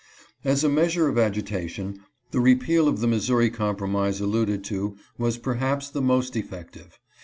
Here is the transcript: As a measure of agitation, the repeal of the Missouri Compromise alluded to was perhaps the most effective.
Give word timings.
As 0.43 0.63
a 0.63 0.67
measure 0.67 1.07
of 1.07 1.19
agitation, 1.19 1.99
the 2.31 2.39
repeal 2.39 2.87
of 2.87 3.01
the 3.01 3.07
Missouri 3.07 3.51
Compromise 3.51 4.19
alluded 4.19 4.63
to 4.63 4.97
was 5.19 5.37
perhaps 5.37 5.89
the 5.91 6.01
most 6.01 6.35
effective. 6.35 6.97